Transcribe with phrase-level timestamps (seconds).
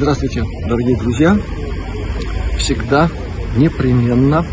[0.00, 1.36] Здравствуйте, дорогие друзья!
[2.56, 3.10] Всегда,
[3.54, 4.46] непременно,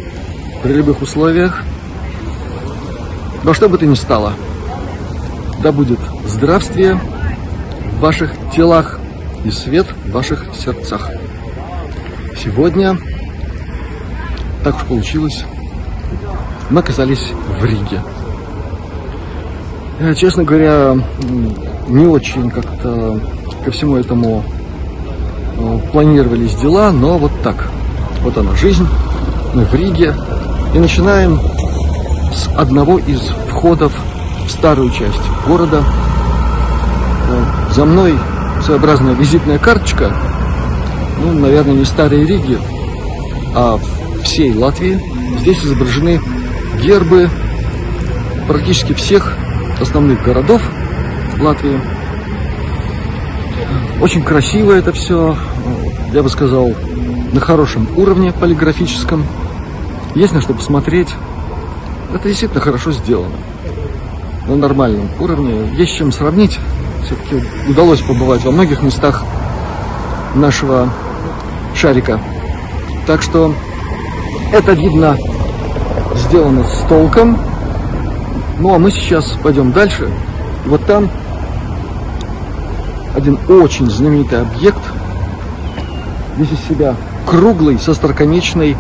[0.62, 1.64] при любых условиях,
[3.44, 4.34] во что бы то ни стало,
[5.64, 7.00] да будет здравствие
[7.94, 9.00] в ваших телах
[9.46, 11.10] и свет в ваших сердцах.
[12.44, 12.98] Сегодня,
[14.66, 15.46] так уж получилось,
[16.70, 18.02] мы оказались в Риге.
[20.02, 20.98] Я, честно говоря,
[21.88, 23.22] не очень как-то
[23.64, 24.44] ко всему этому
[25.92, 27.70] планировались дела, но вот так.
[28.22, 28.88] Вот она жизнь.
[29.54, 30.14] Мы в Риге.
[30.74, 31.40] И начинаем
[32.34, 33.94] с одного из входов
[34.46, 35.84] в старую часть города.
[37.30, 38.18] Э, за мной
[38.64, 40.12] своеобразная визитная карточка.
[41.24, 42.58] Ну, наверное, не старой Риги,
[43.56, 43.80] а
[44.24, 45.02] всей Латвии.
[45.40, 46.22] Здесь изображены
[46.82, 47.30] гербы
[48.48, 49.36] практически всех
[49.80, 50.62] основных городов
[51.40, 51.97] Латвии.
[54.00, 55.36] Очень красиво это все,
[56.14, 56.72] я бы сказал,
[57.34, 59.26] на хорошем уровне полиграфическом.
[60.14, 61.10] Есть на что посмотреть.
[62.14, 63.36] Это действительно хорошо сделано.
[64.48, 65.68] На нормальном уровне.
[65.74, 66.60] Есть чем сравнить.
[67.06, 69.24] Все-таки удалось побывать во многих местах
[70.36, 70.90] нашего
[71.74, 72.20] шарика.
[73.08, 73.54] Так что
[74.54, 75.18] это видно
[76.16, 77.40] сделано с толком.
[78.60, 80.10] Ну а мы сейчас пойдем дальше.
[80.66, 81.10] Вот там
[83.18, 84.80] один очень знаменитый объект.
[86.38, 86.96] Весь из себя
[87.26, 88.78] круглый, со остроконечной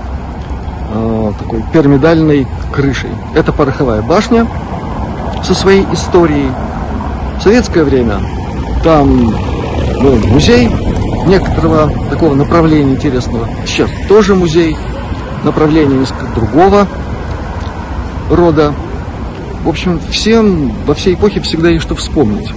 [0.94, 3.09] э, такой пирамидальной крышей.
[3.34, 4.47] Это пороховая башня
[5.44, 6.51] со своей историей.
[7.39, 8.19] В советское время
[8.84, 9.34] там
[10.01, 10.69] был музей
[11.25, 13.47] некоторого такого направления интересного.
[13.66, 14.78] Сейчас тоже музей,
[15.44, 16.88] направления несколько другого
[18.29, 18.72] рода.
[19.63, 22.50] В общем, всем во всей эпохе всегда есть что вспомнить.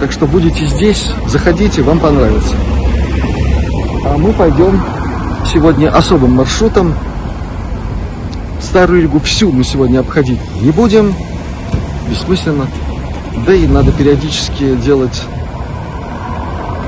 [0.00, 2.54] Так что будете здесь, заходите, вам понравится.
[4.04, 4.80] А мы пойдем
[5.52, 6.94] сегодня особым маршрутом.
[8.60, 11.14] Старую Ригу всю мы сегодня обходить не будем.
[12.08, 12.66] Бессмысленно.
[13.44, 15.22] Да и надо периодически делать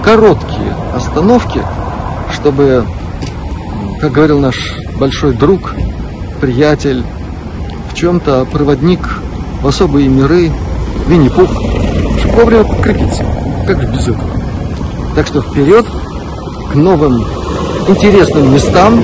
[0.04, 1.62] короткие остановки,
[2.32, 2.86] чтобы,
[4.00, 5.74] как говорил наш большой друг,
[6.40, 7.04] приятель,
[7.90, 9.00] в чем-то проводник
[9.62, 10.50] в особые миры,
[11.06, 11.50] Винни-Пух,
[12.34, 13.24] вовремя подкрепиться.
[13.66, 14.30] Как же без этого?
[15.14, 15.86] Так что вперед
[16.72, 17.24] к новым
[17.88, 19.02] интересным местам.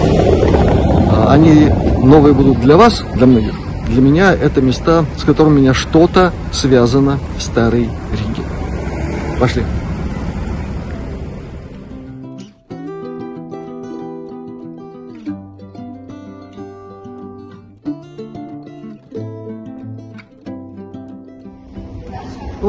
[1.10, 1.69] А, они
[2.03, 3.54] новые будут для вас, для многих.
[3.88, 8.42] Для меня это места, с которыми у меня что-то связано в Старой Риге.
[9.38, 9.62] Пошли.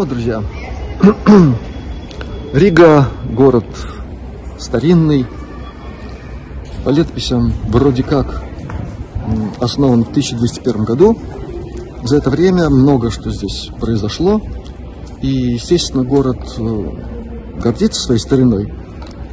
[0.08, 0.42] Вот, друзья,
[2.54, 3.66] Рига город
[4.58, 5.26] старинный,
[6.86, 8.42] по летописям вроде как
[9.60, 11.18] основан в 1201 году.
[12.04, 14.42] За это время много что здесь произошло,
[15.22, 18.74] и, естественно, город э, гордится своей стариной,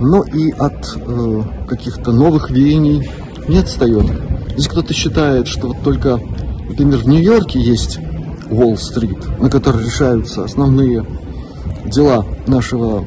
[0.01, 3.09] но и от э, каких-то новых веяний
[3.47, 4.07] не отстает.
[4.55, 6.19] Здесь кто-то считает, что вот только,
[6.69, 8.01] например, в Нью-Йорке есть
[8.55, 11.05] Уолл-стрит, на которой решаются основные
[11.85, 13.05] дела нашего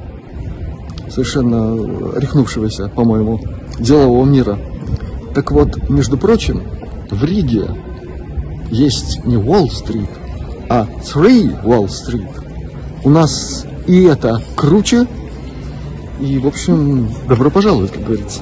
[1.09, 1.75] совершенно
[2.17, 3.39] рехнувшегося, по-моему,
[3.79, 4.59] делового мира.
[5.33, 6.63] Так вот, между прочим,
[7.09, 7.69] в Риге
[8.69, 10.09] есть не Уолл-стрит,
[10.69, 12.27] а Three Уолл-стрит.
[13.03, 15.07] У нас и это круче,
[16.19, 18.41] и, в общем, добро пожаловать, как говорится.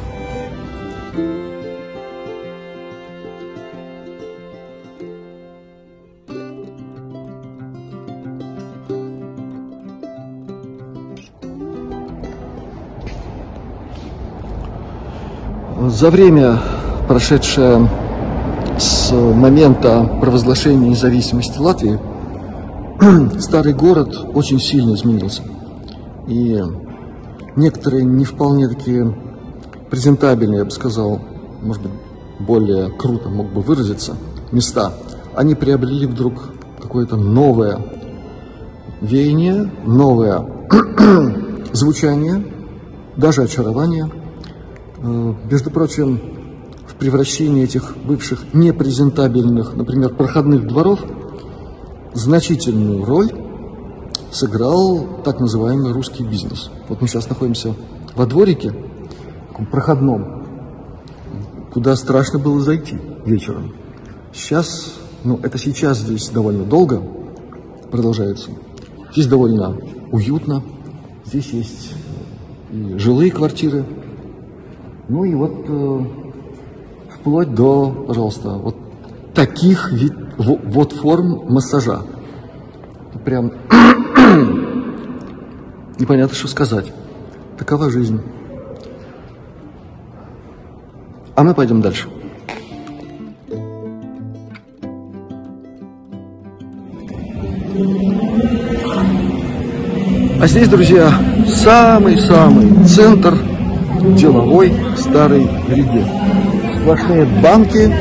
[15.95, 16.59] За время,
[17.07, 17.89] прошедшее
[18.77, 21.97] с момента провозглашения независимости Латвии,
[23.39, 25.43] старый город очень сильно изменился.
[26.27, 26.61] И
[27.55, 29.17] некоторые не вполне такие
[29.89, 31.21] презентабельные, я бы сказал,
[31.61, 31.93] может быть,
[32.39, 34.15] более круто мог бы выразиться,
[34.51, 34.91] места,
[35.33, 36.33] они приобрели вдруг
[36.81, 37.79] какое-то новое
[38.99, 40.45] веяние, новое
[41.71, 42.45] звучание,
[43.15, 44.11] даже очарование–
[45.05, 46.19] между прочим,
[46.87, 50.99] в превращении этих бывших непрезентабельных, например, проходных дворов,
[52.13, 53.31] значительную роль
[54.31, 56.69] сыграл так называемый русский бизнес.
[56.89, 57.75] Вот мы сейчас находимся
[58.15, 58.73] во дворике,
[59.55, 60.45] таком проходном,
[61.71, 63.73] куда страшно было зайти вечером.
[64.33, 67.01] Сейчас, ну это сейчас здесь довольно долго
[67.89, 68.51] продолжается.
[69.13, 69.77] Здесь довольно
[70.11, 70.61] уютно,
[71.25, 71.93] здесь есть
[72.71, 73.85] и жилые квартиры.
[75.07, 75.99] Ну и вот э,
[77.13, 78.75] вплоть до, пожалуйста, вот
[79.35, 82.01] таких вид, вот форм массажа.
[83.23, 83.51] Прям
[85.99, 86.91] непонятно, что сказать.
[87.57, 88.21] Такова жизнь.
[91.35, 92.07] А мы пойдем дальше.
[100.41, 101.11] А здесь, друзья,
[101.47, 103.37] самый-самый центр
[104.15, 106.05] деловой старой Риги.
[106.81, 107.93] Сплошные банки,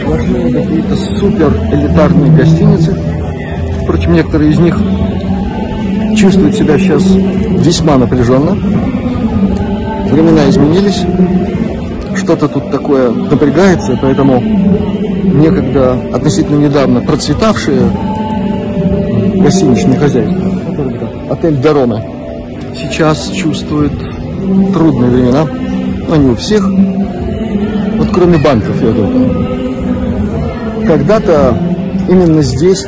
[0.00, 2.96] сплошные какие-то супер элитарные гостиницы.
[3.82, 4.78] Впрочем, некоторые из них
[6.16, 8.56] чувствуют себя сейчас весьма напряженно.
[10.10, 11.04] Времена изменились,
[12.16, 17.80] что-то тут такое напрягается, поэтому некогда относительно недавно процветавшие
[19.36, 20.50] гостиничные хозяйства,
[21.30, 22.02] отель Дорома,
[22.74, 23.92] сейчас чувствует
[24.72, 25.46] трудные времена,
[26.08, 26.64] но не у всех,
[27.96, 29.46] вот кроме банков, я думаю.
[30.86, 31.58] Когда-то
[32.08, 32.84] именно здесь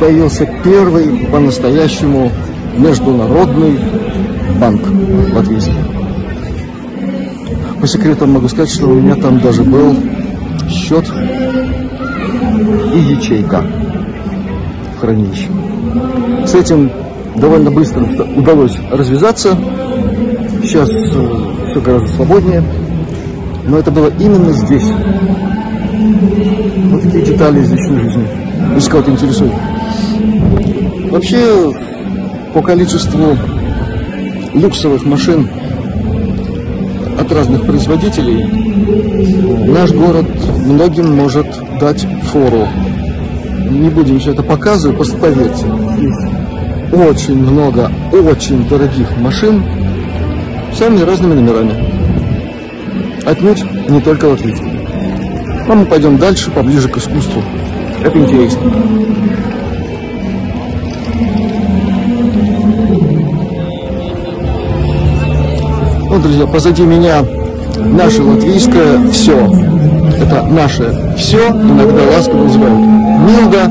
[0.00, 2.30] появился первый по-настоящему
[2.76, 3.78] международный
[4.60, 4.82] банк
[5.34, 5.74] латвийский.
[7.80, 9.94] По секрету могу сказать, что у меня там даже был
[10.68, 11.04] счет
[12.94, 13.64] и ячейка
[14.96, 15.48] в хранилище.
[16.46, 16.90] С этим
[17.36, 18.02] довольно быстро
[18.36, 19.56] удалось развязаться.
[20.76, 22.62] Сейчас э, все гораздо свободнее.
[23.64, 24.84] Но это было именно здесь.
[26.90, 28.28] Вот такие детали из личной жизни.
[28.74, 29.52] Если кого-то интересует.
[31.10, 31.72] Вообще,
[32.52, 33.38] по количеству
[34.52, 35.48] люксовых машин
[37.18, 38.44] от разных производителей,
[39.72, 40.26] наш город
[40.62, 41.46] многим может
[41.80, 42.68] дать фору.
[43.70, 45.64] Не будем все это показывать, просто поверьте.
[46.92, 49.62] Очень много очень дорогих машин
[50.76, 51.74] самыми разными номерами.
[53.24, 54.86] Отнюдь не только латвийские.
[55.66, 57.42] Но мы пойдем дальше, поближе к искусству.
[58.04, 58.60] Это интересно.
[66.08, 67.24] Ну, друзья, позади меня
[67.78, 69.36] наше латвийское все.
[70.20, 72.80] Это наше все, иногда ласково называют
[73.26, 73.64] Милга,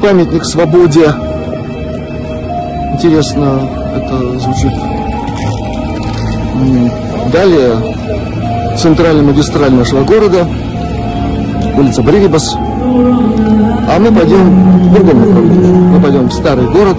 [0.00, 1.12] памятник свободе.
[2.94, 4.95] Интересно, это звучит.
[7.32, 7.96] Далее
[8.76, 10.46] центральная магистраль нашего города,
[11.76, 12.54] улица Бригибас.
[12.56, 15.70] А мы пойдем в другом направлении.
[15.70, 16.96] Мы пойдем в старый город.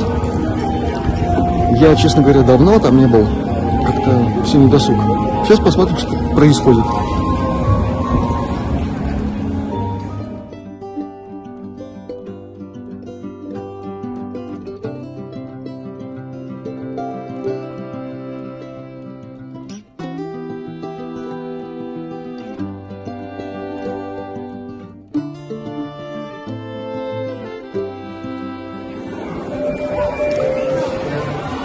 [1.80, 3.26] Я, честно говоря, давно там не был
[3.86, 4.98] как-то все не досуг.
[5.46, 6.84] Сейчас посмотрим, что происходит.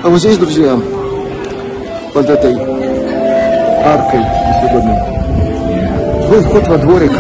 [0.04, 0.76] А вот здесь, друзья,
[2.12, 2.54] под этой
[3.84, 4.94] аркой, если угодно,
[6.28, 7.12] был вход во дворик,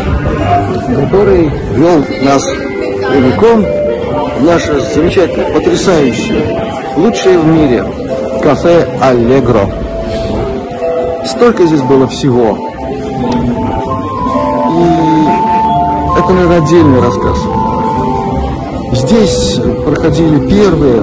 [0.88, 2.42] который вел нас
[3.08, 3.64] прямиком
[4.40, 6.60] в наше замечательное, потрясающее,
[6.96, 7.84] лучшее в мире
[8.42, 9.70] кафе «Аллегро».
[11.24, 12.58] Столько здесь было всего.
[14.70, 17.38] И это, наверное, отдельный рассказ.
[18.94, 21.02] Здесь проходили первые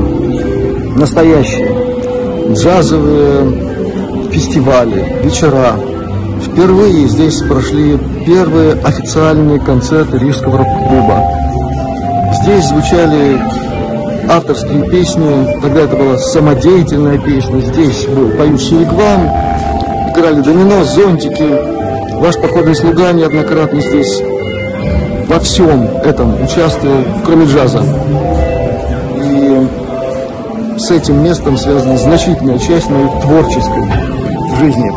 [0.97, 1.68] настоящие
[2.53, 5.73] джазовые фестивали, вечера.
[6.43, 11.23] Впервые здесь прошли первые официальные концерты Рижского рок-клуба.
[12.41, 13.39] Здесь звучали
[14.29, 19.29] авторские песни, тогда это была самодеятельная песня, здесь был поющий реквам,
[20.11, 22.17] играли домино, зонтики.
[22.19, 24.21] Ваш походный слуга неоднократно здесь
[25.27, 27.83] во всем этом участвовал, кроме джаза.
[30.89, 33.83] С этим местом связана значительная часть моей творческой
[34.57, 34.89] жизни.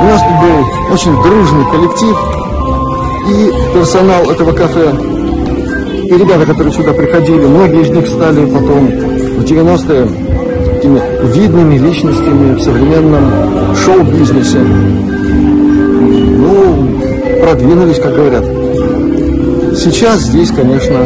[0.00, 2.16] У нас тут был очень дружный коллектив,
[3.28, 4.90] и персонал этого кафе,
[6.02, 10.08] и ребята, которые сюда приходили, многие из них стали потом в 90-е
[10.76, 11.02] такими
[11.34, 14.60] видными личностями в современном шоу-бизнесе.
[16.38, 17.00] Ну,
[17.42, 18.46] продвинулись, как говорят.
[19.76, 21.04] Сейчас здесь, конечно,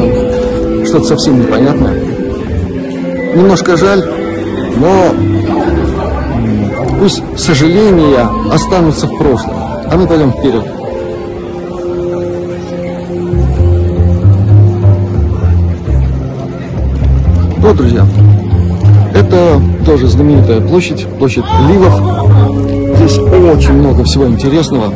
[0.86, 1.99] что-то совсем непонятное.
[3.34, 4.04] Немножко жаль,
[4.76, 5.14] но
[6.98, 9.54] пусть сожаления останутся в прошлом,
[9.90, 10.64] а мы пойдем вперед.
[17.58, 18.04] Вот, друзья,
[19.14, 22.00] Это тоже знаменитая площадь, площадь Ливов.
[22.96, 24.92] Здесь очень много всего интересного.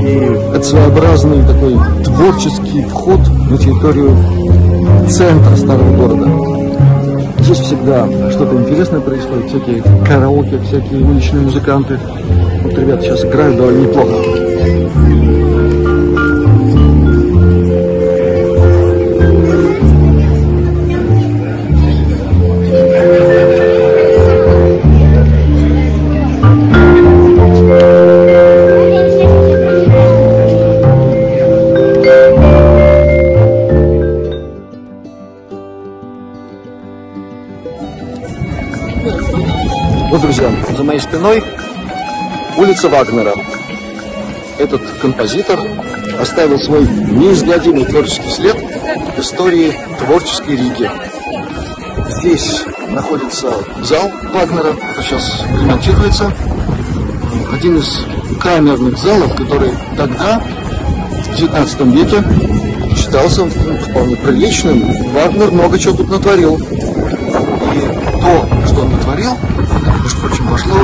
[0.00, 4.16] И это своеобразный такой творческий вход на территорию
[5.08, 6.59] центра старого города.
[7.52, 11.98] Здесь всегда что-то интересное происходит, всякие караоке, всякие уличные музыканты.
[12.62, 14.99] Вот ребята сейчас играют довольно неплохо.
[42.80, 43.34] Улица Вагнера.
[44.58, 45.60] Этот композитор
[46.18, 50.90] оставил свой неизгладимый творческий след в истории творческой Риги.
[52.08, 56.32] Здесь находится зал Вагнера, это сейчас ремонтируется.
[57.52, 58.06] Один из
[58.40, 62.24] камерных залов, который тогда, в 19 веке,
[62.96, 64.82] считался вполне приличным.
[65.12, 66.56] Вагнер много чего тут натворил.
[66.56, 66.62] И
[68.22, 69.36] то, что он натворил,
[70.02, 70.76] между прочим, вошло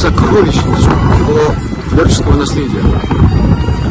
[0.00, 0.88] сокровищницу
[1.18, 1.54] его
[1.90, 2.80] творческого наследия.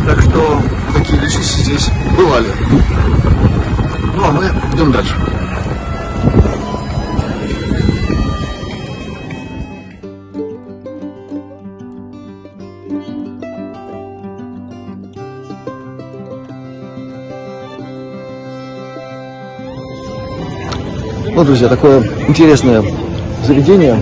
[0.07, 0.59] Так что
[0.95, 2.47] такие личности здесь бывали.
[4.15, 5.13] Ну, а мы идем дальше.
[21.35, 22.83] Вот, друзья, такое интересное
[23.45, 23.95] заведение,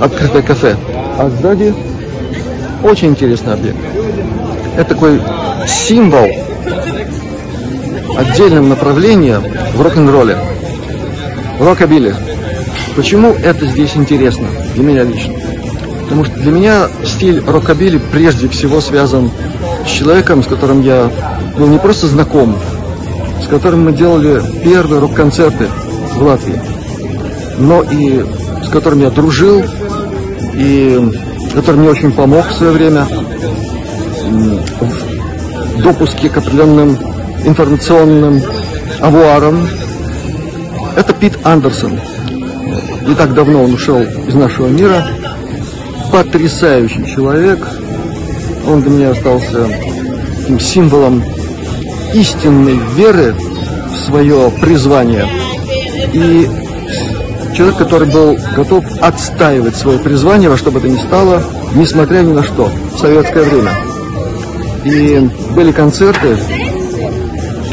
[0.00, 0.76] открытое кафе.
[1.18, 1.74] А сзади
[2.82, 3.78] очень интересный объект.
[4.76, 5.20] Это такой
[5.66, 6.28] символ
[8.16, 9.40] отдельного направления
[9.74, 10.38] в рок-н-ролле.
[11.60, 12.14] Рокобили.
[12.94, 15.34] Почему это здесь интересно для меня лично?
[16.02, 19.30] Потому что для меня стиль рокобили прежде всего связан
[19.86, 21.10] с человеком, с которым я
[21.56, 22.56] был не просто знаком,
[23.44, 25.68] с которым мы делали первые рок-концерты
[26.14, 26.60] в Латвии,
[27.58, 28.24] но и
[28.64, 29.62] с которым я дружил,
[30.54, 31.00] и
[31.54, 33.06] который мне очень помог в свое время
[35.76, 36.98] в допуске к определенным
[37.44, 38.42] информационным
[39.00, 39.68] авуарам.
[40.96, 41.98] Это Пит Андерсон.
[43.06, 45.06] Не так давно он ушел из нашего мира.
[46.12, 47.58] Потрясающий человек.
[48.66, 49.68] Он для меня остался
[50.60, 51.22] символом
[52.12, 55.26] истинной веры в свое призвание.
[56.12, 56.48] И
[57.58, 61.42] человек, который был готов отстаивать свое призвание во что бы то ни стало,
[61.74, 63.72] несмотря ни на что, в советское время.
[64.84, 66.36] И были концерты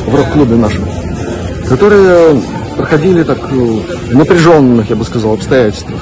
[0.07, 0.85] в рок-клубе нашем,
[1.69, 2.41] которые
[2.75, 6.01] проходили так ну, в напряженных, я бы сказал, обстоятельствах.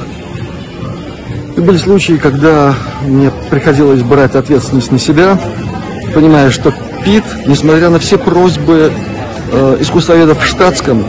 [1.58, 5.38] И были случаи, когда мне приходилось брать ответственность на себя,
[6.16, 6.74] понимая, что
[7.04, 8.94] Пит, несмотря на все просьбы
[9.52, 11.06] э, искусствоведов в штатском,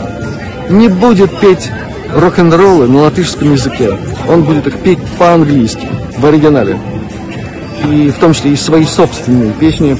[0.69, 1.71] не будет петь
[2.15, 3.97] рок-н-роллы на латышском языке.
[4.27, 6.79] Он будет их петь по-английски, в оригинале.
[7.87, 9.95] И в том числе и свои собственные песни,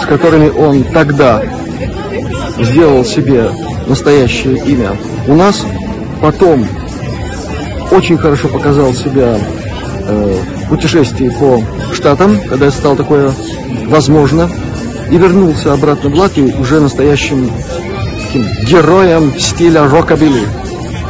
[0.00, 1.42] с которыми он тогда
[2.58, 3.50] сделал себе
[3.86, 4.96] настоящее имя.
[5.26, 5.64] У нас
[6.22, 6.66] потом
[7.90, 9.38] очень хорошо показал себя
[10.08, 10.36] э,
[10.70, 11.62] в по
[11.92, 13.32] Штатам, когда стало такое
[13.86, 14.50] возможно,
[15.10, 17.50] и вернулся обратно в Латвию уже настоящим
[18.36, 20.42] таким героем стиля рокобили.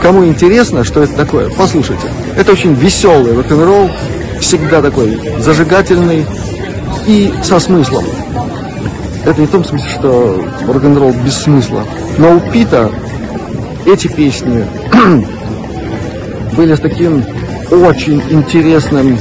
[0.07, 2.09] Кому интересно, что это такое, послушайте.
[2.37, 3.91] Это очень веселый рок-н-ролл,
[4.41, 6.25] всегда такой зажигательный
[7.09, 8.05] и со смыслом.
[9.25, 11.83] Это не в том смысле, что рок-н-ролл без смысла.
[12.19, 12.89] Но у Пита
[13.85, 14.65] эти песни
[16.57, 17.25] были с таким
[17.73, 19.19] очень интересным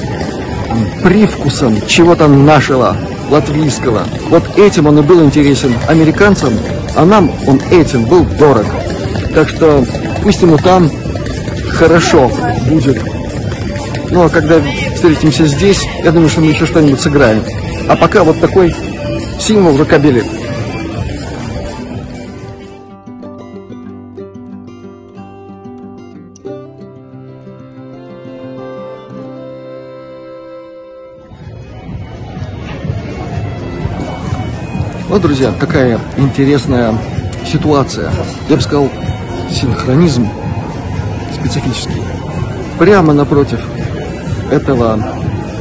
[1.01, 2.95] привкусом чего-то нашего,
[3.31, 4.03] латвийского.
[4.29, 6.53] Вот этим он и был интересен американцам,
[6.95, 8.67] а нам он этим был дорог.
[9.33, 9.83] Так что
[10.25, 10.89] пусть ему там
[11.73, 12.31] хорошо
[12.67, 12.99] будет.
[14.09, 14.59] Ну а когда
[14.95, 17.43] встретимся здесь, я думаю, что мы еще что-нибудь сыграем.
[17.87, 18.75] А пока вот такой
[19.39, 20.23] символ рокобили.
[35.07, 36.97] Вот, друзья, какая интересная
[37.45, 38.11] ситуация.
[38.49, 38.89] Я бы сказал,
[39.51, 40.27] синхронизм
[41.33, 42.01] специфический.
[42.79, 43.59] Прямо напротив
[44.51, 44.99] этого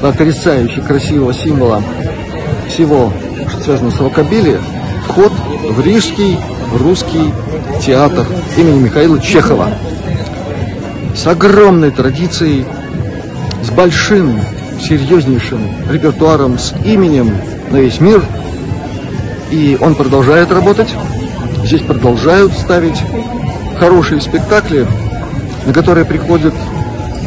[0.01, 1.83] потрясающе красивого символа
[2.69, 3.13] всего,
[3.49, 4.59] что связано с рокобили,
[5.09, 5.33] вход
[5.71, 6.39] в Рижский
[6.79, 7.33] русский
[7.81, 8.27] театр
[8.57, 9.69] имени Михаила Чехова.
[11.15, 12.67] С огромной традицией,
[13.63, 14.41] с большим,
[14.81, 15.61] серьезнейшим
[15.91, 17.37] репертуаром, с именем
[17.71, 18.23] на весь мир.
[19.51, 20.89] И он продолжает работать.
[21.65, 23.01] Здесь продолжают ставить
[23.79, 24.87] хорошие спектакли,
[25.67, 26.55] на которые приходит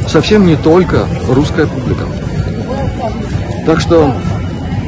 [0.07, 2.05] совсем не только русская публика.
[3.65, 4.13] Так что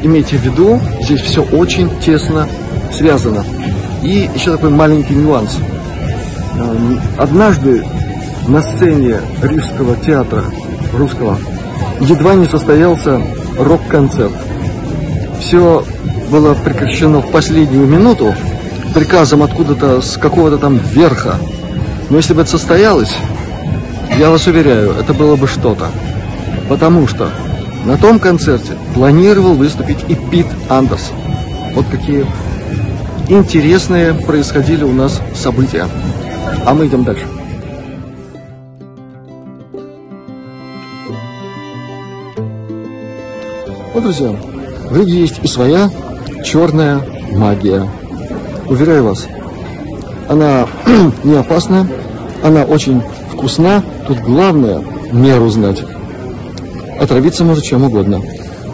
[0.02, 2.48] имейте в виду, здесь все очень тесно
[2.92, 3.44] связано.
[4.02, 5.58] И еще такой маленький нюанс.
[6.56, 7.84] Эм, однажды
[8.48, 10.44] на сцене Рижского театра
[10.92, 11.38] русского
[12.00, 13.20] едва не состоялся
[13.58, 14.32] рок-концерт.
[15.40, 15.84] Все
[16.30, 18.34] было прекращено в последнюю минуту
[18.92, 21.36] приказом откуда-то с какого-то там верха.
[22.08, 23.14] Но если бы это состоялось,
[24.18, 25.86] я вас уверяю, это было бы что-то.
[26.68, 27.30] Потому что
[27.84, 31.16] на том концерте планировал выступить и Пит Андерсон.
[31.74, 32.26] Вот какие
[33.28, 35.86] интересные происходили у нас события.
[36.66, 37.24] А мы идем дальше.
[43.94, 44.30] Вот, друзья,
[44.90, 45.90] в Риге есть и своя
[46.44, 47.00] черная
[47.32, 47.88] магия.
[48.70, 49.26] Уверяю вас,
[50.28, 50.68] она
[51.24, 51.88] не опасная,
[52.40, 53.82] она очень вкусна.
[54.06, 54.80] Тут главное
[55.12, 55.82] меру знать.
[57.00, 58.22] Отравиться может чем угодно.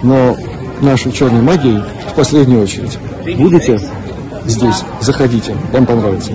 [0.02, 0.36] Но
[0.82, 2.98] нашей черной магией в последнюю очередь.
[3.38, 3.80] Будете
[4.44, 6.32] здесь, заходите, вам понравится.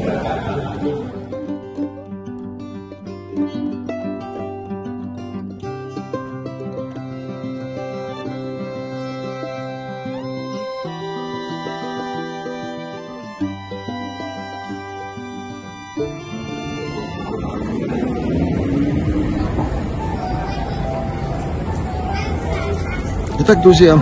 [23.51, 23.99] Итак, друзья,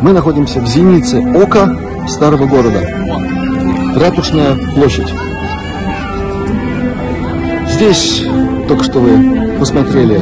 [0.00, 2.88] мы находимся в зенице ока старого города.
[3.96, 5.12] Ратушная площадь.
[7.68, 8.24] Здесь
[8.68, 10.20] только что вы посмотрели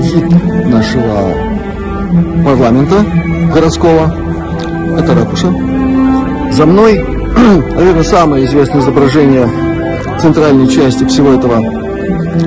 [0.00, 1.30] вид нашего
[2.42, 3.04] парламента
[3.52, 4.16] городского.
[4.98, 5.48] Это ратуша.
[6.52, 7.04] За мной,
[7.76, 9.46] наверное, самое известное изображение
[10.22, 11.60] центральной части всего этого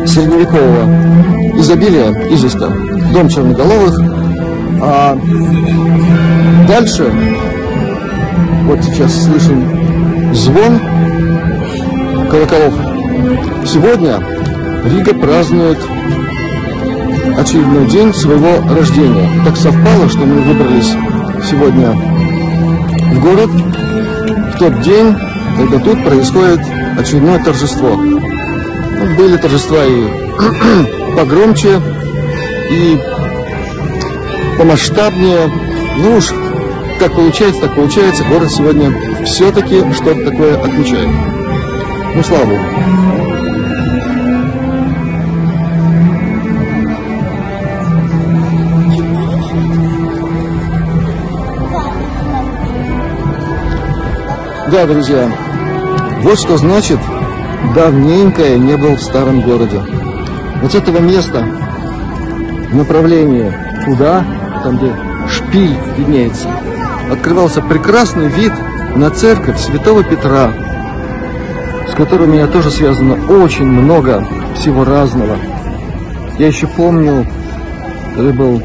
[0.08, 2.74] средневекового изобилия, изыска.
[3.14, 4.31] Дом черноголовых,
[4.84, 5.16] а
[6.68, 7.12] дальше,
[8.66, 9.64] вот сейчас слышен
[10.34, 10.80] звон
[12.30, 12.74] колоколов.
[13.66, 14.20] Сегодня
[14.86, 15.78] Рига празднует
[17.38, 19.30] очередной день своего рождения.
[19.46, 20.94] Так совпало, что мы выбрались
[21.48, 25.16] сегодня в город в тот день,
[25.58, 26.62] когда тут происходит
[26.98, 27.96] очередное торжество.
[29.18, 31.82] Были торжества и погромче,
[32.72, 33.00] и
[34.62, 35.50] помасштабнее.
[35.98, 36.32] Ну уж,
[37.00, 38.24] как получается, так получается.
[38.26, 38.94] Город сегодня
[39.26, 41.10] все-таки что-то такое отмечает.
[42.16, 42.62] Ну, слава Богу.
[54.72, 55.30] Да, друзья,
[56.22, 57.00] вот что значит
[57.74, 59.82] давненько я не был в старом городе.
[60.62, 61.44] Вот с этого места
[62.70, 63.52] в направлении
[63.86, 64.24] туда
[64.64, 64.94] там, где
[65.30, 66.48] шпиль виднеется,
[67.12, 68.54] открывался прекрасный вид
[68.96, 70.52] на церковь Святого Петра,
[71.90, 75.38] с которой у меня тоже связано очень много всего разного.
[76.38, 77.26] Я еще помню,
[78.16, 78.62] когда был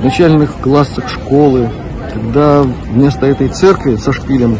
[0.00, 1.70] в начальных классах школы,
[2.12, 4.58] когда вместо этой церкви со шпилем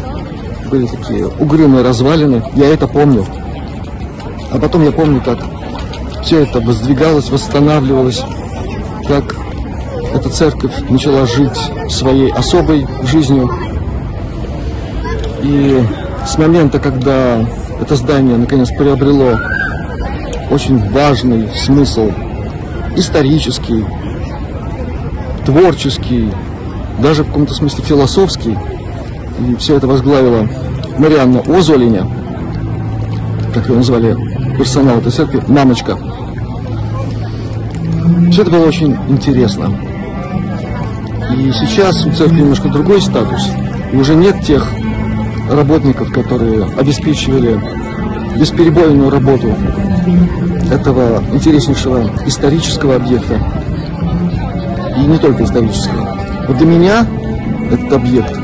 [0.69, 3.25] были такие угрюмые развалины, я это помню.
[4.51, 5.39] А потом я помню, как
[6.23, 8.23] все это воздвигалось, восстанавливалось,
[10.13, 11.57] эта церковь начала жить
[11.89, 13.49] своей особой жизнью.
[15.41, 15.83] И
[16.25, 17.45] с момента, когда
[17.79, 19.39] это здание наконец приобрело
[20.51, 22.11] очень важный смысл
[22.95, 23.85] исторический,
[25.45, 26.31] творческий,
[27.01, 28.57] даже в каком-то смысле философский,
[29.39, 30.47] и все это возглавила
[30.97, 32.05] Марианна Озолиня,
[33.53, 34.15] как ее назвали
[34.57, 35.97] персонал этой церкви, мамочка.
[38.31, 39.88] Все это было очень интересно.
[41.35, 43.47] И сейчас у церкви немножко другой статус.
[43.93, 44.67] И уже нет тех
[45.49, 47.59] работников, которые обеспечивали
[48.37, 49.53] бесперебойную работу
[50.71, 53.39] этого интереснейшего исторического объекта.
[54.97, 56.17] И не только исторического.
[56.47, 57.07] Вот для меня
[57.71, 58.35] этот объект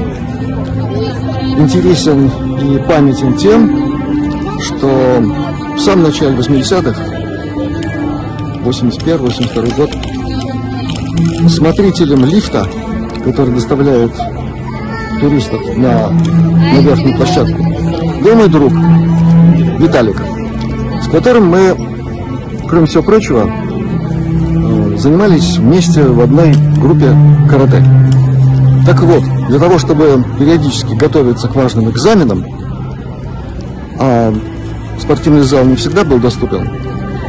[1.58, 2.30] интересен
[2.62, 5.22] и памятен тем, что
[5.76, 6.96] в самом начале 80-х,
[8.64, 9.90] 81-82 год,
[11.50, 12.68] смотрителем лифта,
[13.24, 14.12] который доставляет
[15.20, 17.64] туристов на, на верхнюю площадку,
[18.22, 18.74] был мой друг
[19.80, 20.22] Виталик,
[21.04, 21.76] с которым мы,
[22.68, 27.16] кроме всего прочего, э, занимались вместе в одной группе
[27.50, 27.84] карате.
[28.86, 32.46] Так вот, для того, чтобы периодически готовиться к важным экзаменам,
[34.00, 34.34] а
[35.00, 36.70] спортивный зал не всегда был доступен,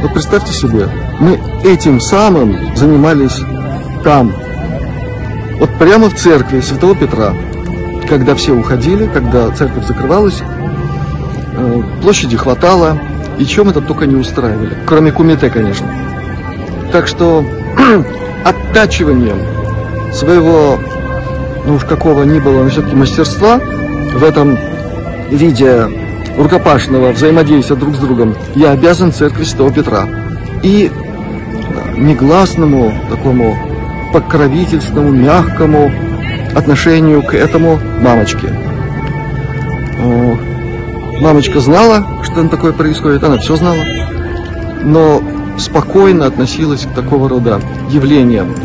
[0.01, 0.87] вот представьте себе,
[1.19, 3.39] мы этим самым занимались
[4.07, 4.33] там,
[5.59, 7.33] вот прямо в церкви Святого Петра,
[8.07, 10.41] когда все уходили, когда церковь закрывалась,
[11.57, 12.97] э, площади хватало,
[13.37, 15.85] и чем там только не устраивали, кроме кумите, конечно.
[16.93, 17.43] Так что
[18.45, 19.39] оттачиванием
[20.13, 20.79] своего,
[21.65, 24.57] ну уж какого ни было, но все-таки мастерства в этом
[25.31, 25.85] виде
[26.37, 30.07] рукопашного взаимодействия друг с другом я обязан церкви Святого Петра.
[30.63, 30.89] И
[31.97, 33.66] негласному такому
[34.17, 35.91] покровительственному, мягкому
[36.55, 38.47] отношению к этому мамочке.
[41.21, 43.83] Мамочка знала, что такое происходит, она все знала,
[44.83, 45.21] но
[45.59, 48.55] спокойно относилась к такого рода явлениям.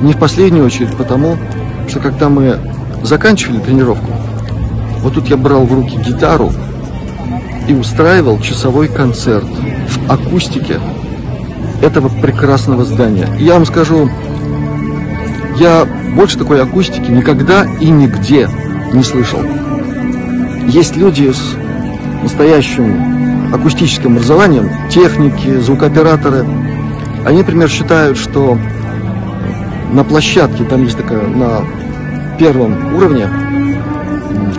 [0.00, 1.36] Не в последнюю очередь потому,
[1.88, 2.58] что когда мы
[3.02, 4.12] заканчивали тренировку,
[5.00, 6.52] вот тут я брал в руки гитару
[7.66, 9.46] и устраивал часовой концерт
[9.88, 10.78] в акустике
[11.80, 13.28] этого прекрасного здания.
[13.40, 14.08] Я вам скажу,
[15.56, 15.84] я
[16.14, 18.48] больше такой акустики никогда и нигде
[18.92, 19.40] не слышал.
[20.66, 21.56] Есть люди с
[22.22, 26.46] настоящим акустическим образованием, техники, звукооператоры.
[27.24, 28.58] Они, например, считают, что
[29.92, 31.64] на площадке, там есть такая, на
[32.38, 33.28] первом уровне,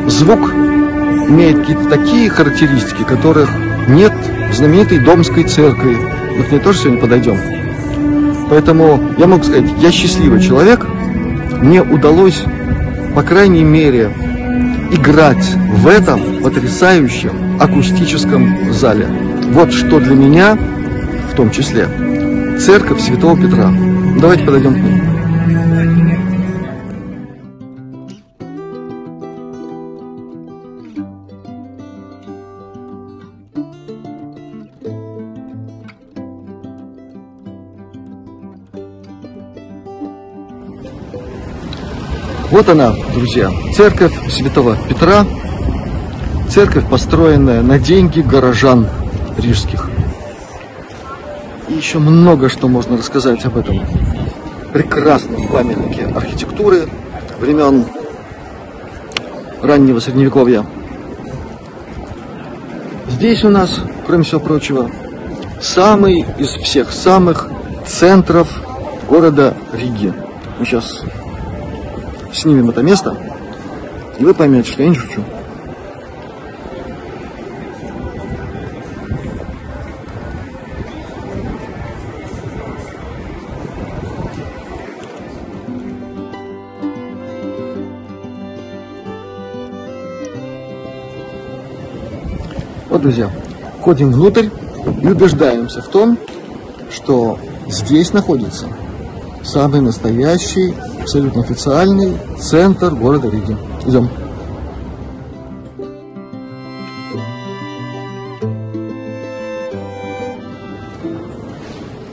[0.07, 0.51] звук
[1.29, 3.49] имеет какие-то такие характеристики, которых
[3.87, 4.13] нет
[4.51, 5.97] в знаменитой Домской церкви.
[6.37, 7.52] Мы к ней тоже сегодня подойдем.
[8.53, 10.85] Поэтому я могу сказать, я счастливый человек,
[11.59, 12.43] мне удалось,
[13.15, 14.11] по крайней мере,
[14.91, 19.07] играть в этом потрясающем акустическом зале.
[19.53, 20.55] Вот что для меня,
[21.31, 21.87] в том числе,
[22.59, 23.73] церковь Святого Петра.
[24.21, 25.12] Давайте подойдем к ней.
[42.53, 45.25] Вот она, друзья, церковь Святого Петра,
[46.51, 48.87] церковь, построенная на деньги горожан
[49.39, 49.89] рижских.
[51.67, 53.81] И еще много что можно рассказать об этом
[54.71, 56.87] прекрасном памятнике архитектуры
[57.39, 57.87] времен
[59.63, 60.63] раннего Средневековья.
[63.09, 64.91] Здесь у нас, кроме всего прочего,
[65.59, 67.49] самый из всех самых
[67.87, 68.47] центров
[69.09, 70.13] города Риги.
[70.59, 71.01] Мы сейчас
[72.33, 73.15] снимем это место,
[74.17, 75.23] и вы поймете, что я не шучу.
[92.89, 93.29] Вот, друзья,
[93.81, 94.49] ходим внутрь
[95.01, 96.17] и убеждаемся в том,
[96.91, 98.67] что здесь находится
[99.43, 103.57] самый настоящий абсолютно официальный центр города Риги.
[103.85, 104.09] Идем.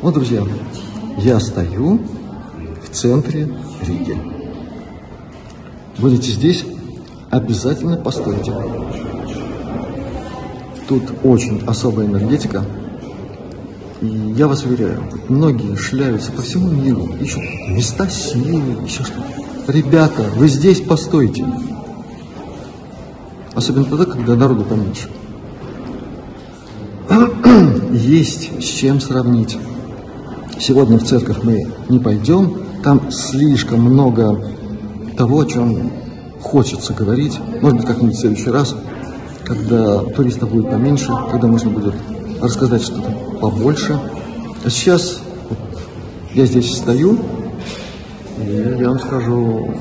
[0.03, 0.43] Вот, друзья,
[1.19, 2.01] я стою
[2.83, 3.49] в центре
[3.87, 4.19] Риги.
[5.99, 6.65] Будете здесь,
[7.31, 8.53] обязательно постойте.
[10.89, 12.65] Тут очень особая энергетика–
[14.01, 19.73] я вас уверяю, многие шляются по всему миру, ищут места силы, еще что-то.
[19.73, 21.47] Ребята, вы здесь постойте.
[23.55, 25.11] Особенно тогда, когда народу поменьше.
[27.93, 29.59] Есть с чем сравнить.
[30.59, 34.43] Сегодня в церковь мы не пойдем, там слишком много
[35.17, 35.93] того, о чем
[36.41, 37.39] хочется говорить.
[37.61, 38.75] Может быть, как-нибудь в следующий раз,
[39.45, 41.95] когда туристов будет поменьше, когда можно будет
[42.41, 43.99] рассказать что-то побольше.
[44.65, 45.59] А сейчас вот,
[46.35, 47.19] я здесь стою,
[48.39, 49.75] и я вам скажу,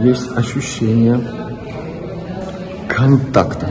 [0.00, 1.20] есть ощущение
[2.88, 3.68] контакта.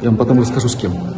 [0.00, 1.17] Я вам потом расскажу с кем.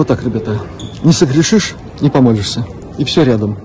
[0.00, 0.58] Вот так, ребята.
[1.04, 2.64] Не согрешишь, не помолишься.
[2.96, 3.58] И все рядом.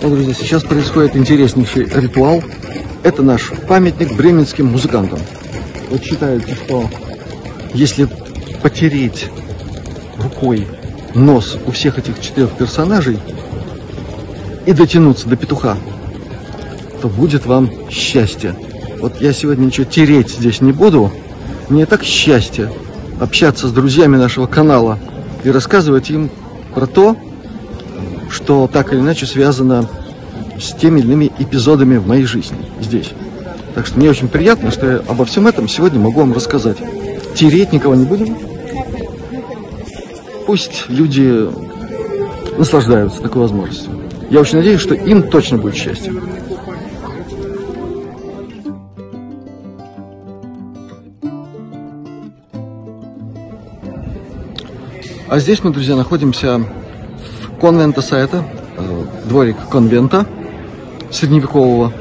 [0.00, 2.42] Вот, друзья, сейчас происходит интереснейший ритуал.
[3.02, 5.18] Это наш памятник бременским музыкантам.
[5.90, 6.88] Вот считается, что
[7.74, 8.08] если
[8.62, 9.28] потереть
[10.18, 10.68] рукой
[11.14, 13.18] нос у всех этих четырех персонажей
[14.66, 15.76] и дотянуться до петуха,
[17.00, 18.54] то будет вам счастье.
[19.00, 21.10] Вот я сегодня ничего тереть здесь не буду.
[21.68, 22.72] Мне так счастье
[23.20, 24.98] общаться с друзьями нашего канала
[25.42, 26.30] и рассказывать им
[26.72, 27.16] про то,
[28.30, 29.88] что так или иначе связано
[30.60, 33.12] с теми или иными эпизодами в моей жизни здесь.
[33.74, 36.76] Так что мне очень приятно, что я обо всем этом сегодня могу вам рассказать.
[37.34, 38.36] Тереть никого не будем.
[40.46, 41.48] Пусть люди
[42.58, 43.92] наслаждаются такой возможностью.
[44.30, 46.12] Я очень надеюсь, что им точно будет счастье.
[55.28, 58.44] А здесь мы, друзья, находимся в конвента сайта,
[58.76, 60.26] э, дворик конвента
[61.12, 61.92] средневекового.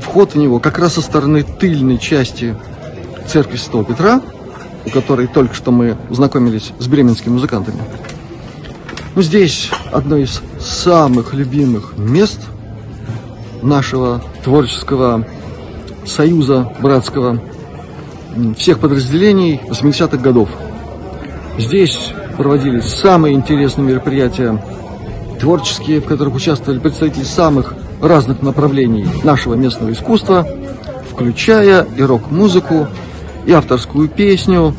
[0.00, 2.54] Вход в него как раз со стороны тыльной части
[3.26, 4.20] церкви Святого Петра,
[4.86, 7.78] у которой только что мы знакомились с бременскими музыкантами.
[9.14, 12.40] Ну, здесь одно из самых любимых мест
[13.62, 15.26] нашего творческого
[16.04, 17.40] союза братского
[18.58, 20.48] всех подразделений 80-х годов.
[21.58, 24.62] Здесь проводились самые интересные мероприятия
[25.40, 30.46] творческие, в которых участвовали представители самых разных направлений нашего местного искусства,
[31.10, 32.88] включая и рок-музыку,
[33.46, 34.74] и авторскую песню.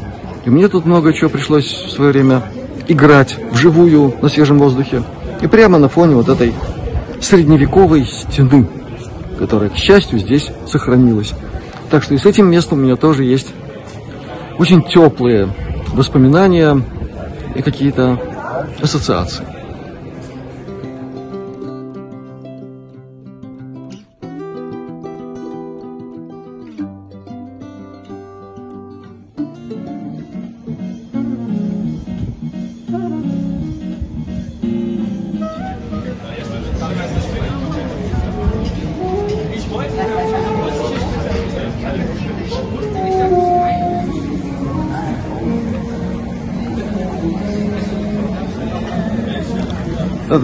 [0.46, 2.44] И мне тут много чего пришлось в свое время
[2.88, 5.04] играть вживую на свежем воздухе.
[5.42, 6.54] И прямо на фоне вот этой
[7.22, 8.68] средневековой стены,
[9.40, 11.34] которая, к счастью, здесь сохранилась.
[11.90, 13.54] Так что и с этим местом у меня тоже есть
[14.58, 15.50] очень теплые
[15.94, 16.82] воспоминания
[17.56, 18.20] и какие-то
[18.82, 19.55] ассоциации.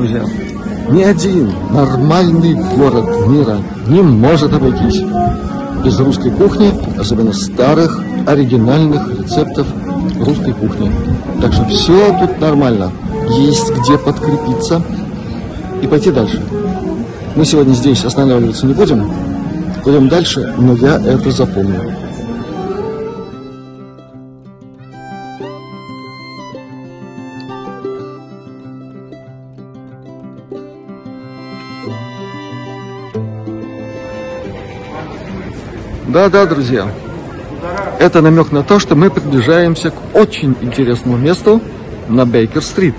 [0.01, 0.25] Друзья,
[0.89, 4.99] ни один нормальный город мира не может обойтись
[5.85, 9.67] без русской кухни, особенно старых, оригинальных рецептов
[10.19, 10.91] русской кухни.
[11.39, 12.91] Так что все тут нормально.
[13.29, 14.81] Есть где подкрепиться
[15.83, 16.41] и пойти дальше.
[17.35, 19.07] Мы сегодня здесь останавливаться не будем.
[19.83, 21.93] Пойдем дальше, но я это запомню.
[36.11, 36.91] Да-да, друзья,
[37.97, 41.61] это намек на то, что мы приближаемся к очень интересному месту
[42.09, 42.93] на Бейкер-стрит.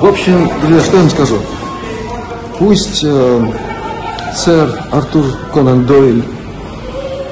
[0.00, 1.38] В общем, друзья, что я вам скажу?
[2.58, 3.52] Пусть э,
[4.34, 6.22] сэр Артур Конан Дойль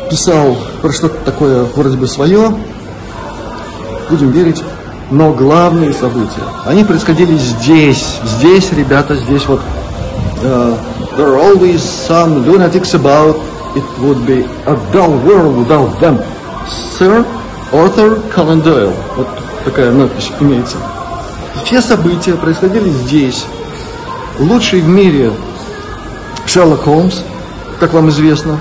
[0.09, 2.55] писал про что-то такое вроде бы свое,
[4.11, 4.63] будем верить,
[5.11, 9.61] но главные события, они происходили здесь, здесь, ребята, здесь вот.
[10.43, 10.75] Uh,
[11.19, 13.37] there are always some lunatics about,
[13.77, 16.19] it would be a dull world without them.
[16.67, 17.25] Sir
[17.73, 18.95] Arthur Conan Doyle.
[19.17, 19.29] Вот
[19.65, 20.77] такая надпись имеется.
[21.65, 23.45] Все события происходили здесь.
[24.39, 25.33] Лучший в мире
[26.47, 27.21] Шерлок Холмс,
[27.79, 28.59] как вам известно,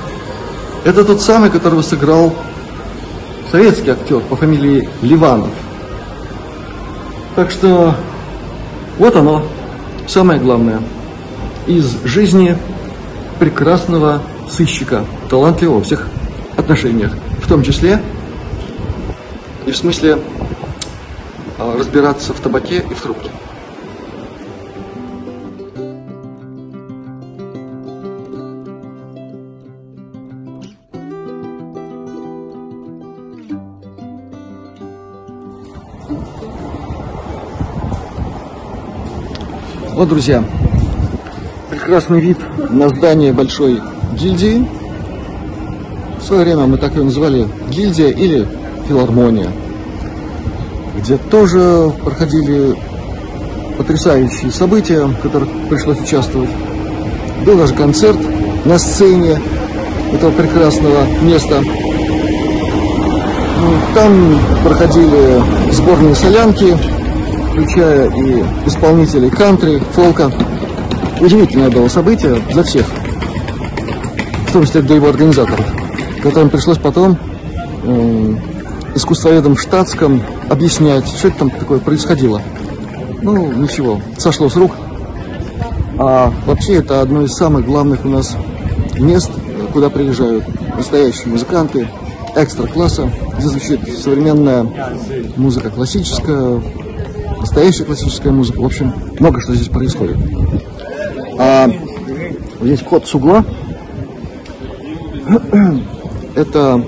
[0.83, 2.33] это тот самый, которого сыграл
[3.51, 5.51] советский актер по фамилии Ливанов.
[7.35, 7.95] Так что
[8.97, 9.43] вот оно,
[10.07, 10.81] самое главное,
[11.67, 12.57] из жизни
[13.39, 16.07] прекрасного сыщика, талантливого во всех
[16.57, 18.01] отношениях, в том числе
[19.65, 20.19] и в смысле
[21.57, 23.29] а, разбираться в табаке и в трубке.
[39.99, 40.41] Вот, друзья,
[41.69, 42.37] прекрасный вид
[42.69, 43.81] на здание большой
[44.17, 44.65] гильдии.
[46.21, 48.47] В свое время мы так ее называли гильдия или
[48.87, 49.49] филармония,
[50.97, 52.77] где тоже проходили
[53.77, 56.49] потрясающие события, в которых пришлось участвовать.
[57.45, 58.19] Был даже концерт
[58.63, 59.37] на сцене
[60.13, 61.61] этого прекрасного места.
[63.59, 65.41] Ну, там проходили
[65.73, 66.77] сборные солянки,
[67.59, 70.31] включая и исполнителей кантри, фолка.
[71.19, 72.85] Удивительное было событие для всех,
[74.47, 75.65] в том числе для его организаторов,
[76.23, 77.17] которым пришлось потом
[77.83, 78.35] э,
[78.95, 82.41] искусствоведам в штатском объяснять, что это там такое происходило.
[83.21, 84.71] Ну, ничего, сошло с рук.
[85.97, 88.37] А вообще это одно из самых главных у нас
[88.97, 89.31] мест,
[89.73, 90.45] куда приезжают
[90.77, 91.89] настоящие музыканты
[92.37, 94.65] экстра-класса, где звучит современная
[95.35, 96.61] музыка классическая,
[97.39, 98.59] настоящая классическая музыка.
[98.59, 100.17] В общем, много что здесь происходит.
[101.37, 101.69] А
[102.61, 103.45] здесь вход с угла.
[106.35, 106.83] Это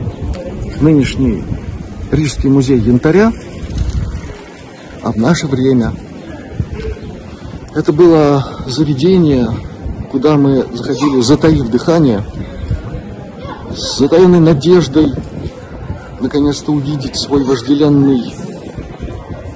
[0.82, 1.44] нынешний
[2.12, 3.32] Рижский музей янтаря.
[5.04, 5.94] А в наше время
[7.74, 9.48] это было заведение,
[10.12, 12.24] куда мы заходили, затаив дыхание,
[13.76, 15.14] с затаенной надеждой
[16.20, 18.34] наконец-то увидеть свой вожделенный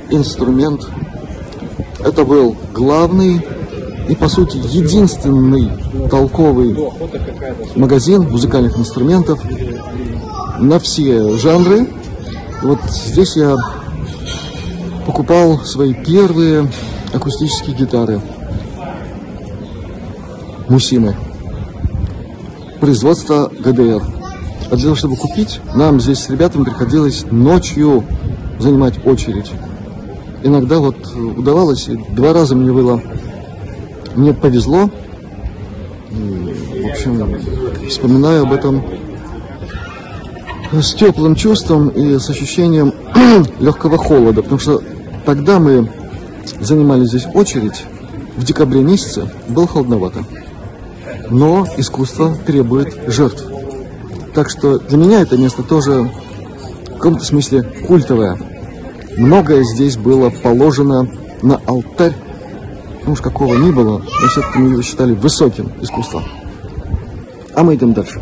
[0.09, 0.87] инструмент.
[1.99, 3.45] Это был главный
[4.07, 5.71] и, по сути, единственный
[6.09, 6.77] толковый
[7.75, 9.39] магазин музыкальных инструментов
[10.59, 11.89] на все жанры.
[12.61, 13.55] Вот здесь я
[15.05, 16.69] покупал свои первые
[17.13, 18.21] акустические гитары.
[20.67, 21.15] Мусимы.
[22.79, 24.03] Производство ГДР.
[24.69, 28.03] А для того, чтобы купить, нам здесь с ребятами приходилось ночью
[28.59, 29.51] занимать очередь.
[30.45, 33.01] Иногда вот удавалось, два раза мне было,
[34.15, 34.91] мне повезло.
[36.11, 37.39] В общем,
[37.89, 38.83] вспоминаю об этом
[40.71, 42.93] с теплым чувством и с ощущением
[43.59, 44.83] легкого холода, потому что
[45.25, 45.89] тогда мы
[46.61, 47.83] занимали здесь очередь,
[48.37, 50.25] в декабре месяце было холодновато.
[51.31, 53.45] Но искусство требует жертв.
[54.35, 58.37] Так что для меня это место тоже в каком-то смысле культовое.
[59.17, 61.07] Многое здесь было положено
[61.41, 62.13] на алтарь,
[63.05, 66.23] ну уж какого ни было, но все-таки мы его считали высоким искусством.
[67.53, 68.21] А мы идем дальше.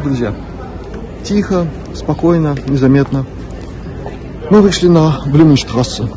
[0.00, 0.32] Вот, друзья,
[1.24, 3.26] тихо, спокойно, незаметно.
[4.50, 6.08] Мы вышли на Блюменштрассе.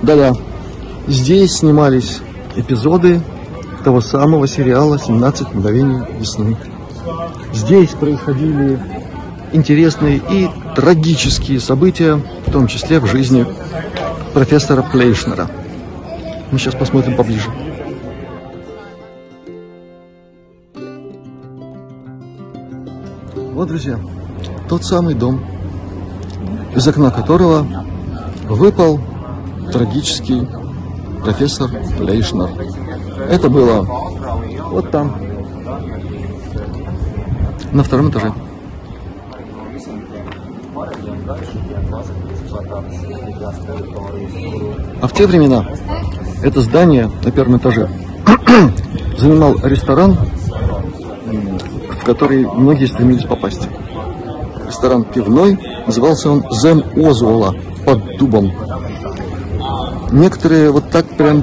[0.00, 0.32] Да-да,
[1.06, 2.20] здесь снимались
[2.56, 3.20] эпизоды
[3.84, 6.56] того самого сериала «17 мгновений весны».
[7.52, 8.80] Здесь происходили
[9.52, 13.44] интересные и трагические события, в том числе в жизни
[14.32, 15.50] профессора Плейшнера.
[16.50, 17.50] Мы сейчас посмотрим поближе.
[23.64, 23.98] Вот, друзья,
[24.68, 25.40] тот самый дом,
[26.76, 27.66] из окна которого
[28.46, 29.00] выпал
[29.72, 30.46] трагический
[31.22, 32.50] профессор Лейшнер.
[33.30, 33.88] Это было
[34.70, 35.16] вот там,
[37.72, 38.34] на втором этаже.
[45.00, 45.64] А в те времена
[46.42, 47.88] это здание на первом этаже
[49.16, 50.18] занимал ресторан
[52.04, 53.66] в который многие стремились попасть.
[54.68, 57.54] Ресторан пивной, назывался он Зем Озвола
[57.86, 58.52] под дубом.
[60.12, 61.42] Некоторые вот так прям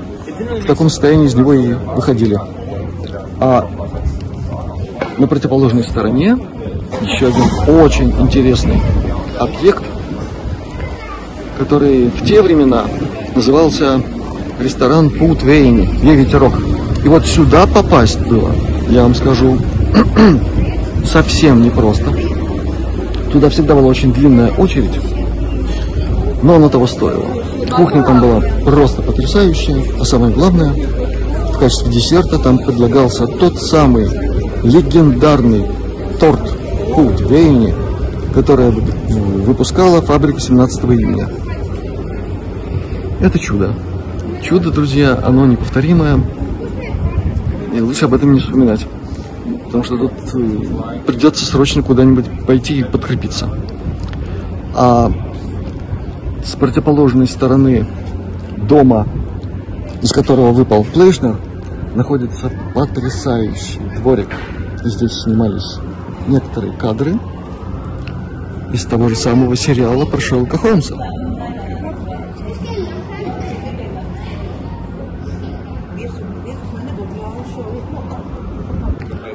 [0.61, 2.39] в таком состоянии из него и выходили.
[3.39, 3.67] А
[5.17, 6.37] на противоположной стороне
[7.01, 8.79] еще один очень интересный
[9.39, 9.83] объект,
[11.57, 12.83] который в те времена
[13.33, 13.99] назывался
[14.59, 16.53] ресторан Путвейни, «Я ветерок».
[17.03, 18.51] И вот сюда попасть было,
[18.89, 19.57] я вам скажу,
[21.05, 22.13] совсем непросто.
[23.31, 24.99] Туда всегда была очень длинная очередь,
[26.43, 27.25] но оно того стоило.
[27.75, 30.73] Кухня там была просто потрясающая, а самое главное,
[31.53, 34.09] в качестве десерта там предлагался тот самый
[34.63, 35.65] легендарный
[36.19, 36.41] торт
[36.93, 37.73] Кут Вейни,
[38.33, 41.29] который выпускала фабрика 17 июня.
[43.21, 43.73] Это чудо.
[44.41, 46.19] Чудо, друзья, оно неповторимое,
[47.73, 48.85] и лучше об этом не вспоминать.
[49.71, 53.49] Потому что тут э, придется срочно куда-нибудь пойти и подкрепиться.
[54.75, 55.09] А
[56.43, 57.87] с противоположной стороны
[58.57, 59.07] дома,
[60.01, 61.37] из которого выпал Плейшнер,
[61.95, 64.29] находится потрясающий дворик.
[64.83, 65.77] Здесь снимались
[66.27, 67.17] некоторые кадры
[68.73, 70.97] из того же самого сериала про Шерлока Холмса.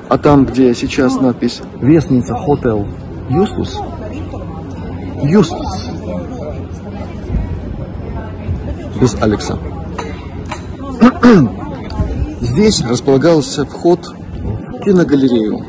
[0.09, 2.87] А там, где сейчас надпись «Вестница Хотел
[3.29, 3.81] Юстус»,
[5.23, 5.89] Юстус,
[9.01, 9.59] без Алекса.
[12.41, 15.61] Здесь располагался вход в киногалерею.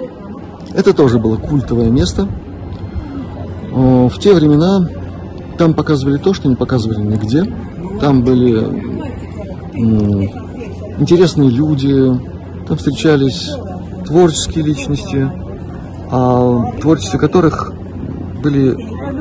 [0.74, 2.28] Это тоже было культовое место.
[3.72, 4.88] В те времена
[5.58, 7.52] там показывали то, что не показывали нигде.
[8.00, 8.60] Там были
[11.00, 12.12] интересные люди,
[12.68, 13.52] там встречались
[14.08, 15.30] творческие личности,
[16.10, 17.74] а творчестве которых
[18.41, 18.76] были,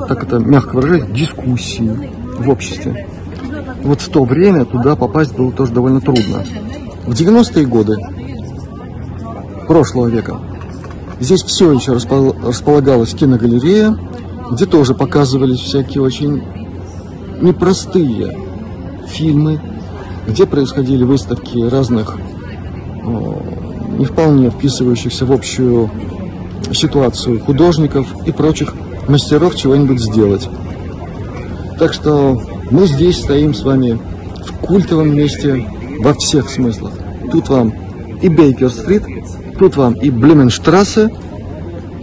[0.08, 3.08] так это мягко выражаясь, дискуссии в обществе.
[3.82, 6.44] Вот в то время туда попасть было тоже довольно трудно.
[7.06, 7.96] В 90-е годы
[9.66, 10.40] прошлого века
[11.20, 13.98] здесь все еще располагалась киногалерея,
[14.52, 16.42] где тоже показывались всякие очень
[17.40, 18.38] непростые
[19.08, 19.60] фильмы,
[20.26, 22.16] где происходили выставки разных
[23.98, 25.90] не вполне вписывающихся в общую
[26.72, 28.74] ситуацию художников и прочих
[29.08, 30.48] мастеров чего-нибудь сделать.
[31.78, 32.40] Так что
[32.70, 33.98] мы здесь стоим с вами
[34.46, 35.66] в культовом месте
[36.00, 36.92] во всех смыслах.
[37.30, 37.72] Тут вам
[38.20, 39.02] и Бейкер-стрит,
[39.58, 41.10] тут вам и Блюменштрассе.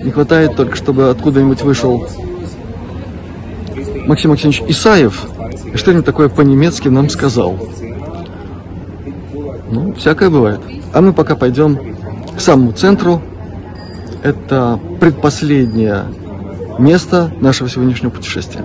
[0.04, 2.06] Не хватает только, чтобы откуда-нибудь вышел
[4.06, 5.28] Максим Максимович Исаев
[5.74, 7.58] и что-нибудь такое по-немецки нам сказал.
[9.74, 10.62] Ну, всякое бывает.
[10.94, 11.80] А мы пока пойдем
[12.38, 13.24] к самому центру.
[14.22, 16.04] Это предпоследнее
[16.78, 18.64] место нашего сегодняшнего путешествия.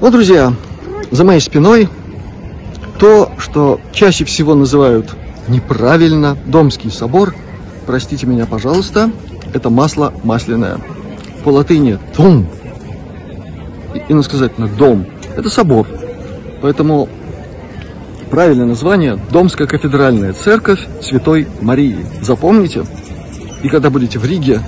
[0.00, 0.54] Вот, друзья,
[1.10, 1.88] за моей спиной
[2.98, 5.14] то, что чаще всего называют
[5.48, 7.34] неправильно Домский собор,
[7.86, 9.10] простите меня, пожалуйста,
[9.52, 10.78] это масло масляное.
[11.44, 12.48] По латыни «том»,
[14.08, 15.86] иносказательно «дом», это собор.
[16.62, 17.08] Поэтому
[18.30, 21.98] правильное название– Домская кафедральная церковь Святой Марии.
[22.22, 22.84] Запомните,
[23.62, 24.60] и когда будете в Риге,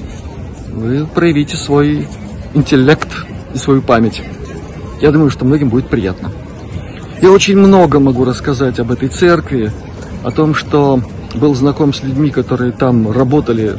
[0.72, 2.06] вы проявите свой
[2.54, 3.08] интеллект
[3.54, 4.22] и свою память.
[5.00, 6.30] Я думаю, что многим будет приятно.
[7.22, 9.72] Я очень много могу рассказать об этой церкви,
[10.22, 11.00] о том, что
[11.34, 13.76] был знаком с людьми, которые там работали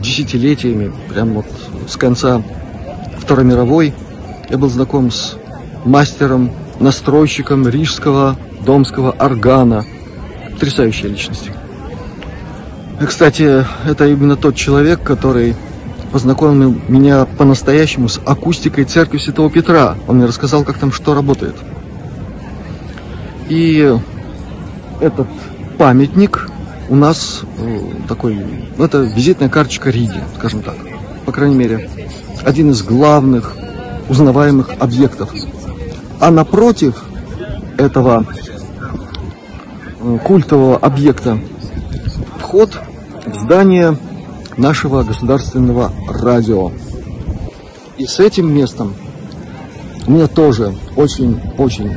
[0.00, 1.46] десятилетиями, прям вот
[1.88, 2.42] с конца
[3.18, 3.92] Второй мировой.
[4.48, 5.36] Я был знаком с
[5.84, 9.84] мастером, настройщиком рижского домского органа.
[10.52, 11.50] Потрясающая личность.
[13.00, 15.56] И, кстати, это именно тот человек, который
[16.12, 19.96] познакомил меня по-настоящему с акустикой церкви Святого Петра.
[20.06, 21.56] Он мне рассказал, как там что работает.
[23.48, 23.96] И
[25.00, 25.28] этот
[25.78, 26.48] памятник
[26.88, 28.44] у нас э, такой,
[28.76, 30.76] ну, это визитная карточка Риги, скажем так.
[31.24, 31.90] По крайней мере,
[32.44, 33.56] один из главных
[34.08, 35.32] узнаваемых объектов.
[36.20, 37.04] А напротив
[37.76, 38.24] этого
[40.00, 41.38] э, культового объекта
[42.38, 42.78] вход
[43.26, 43.96] в здание
[44.56, 46.72] нашего государственного радио.
[47.98, 48.94] И с этим местом
[50.06, 51.92] меня тоже очень-очень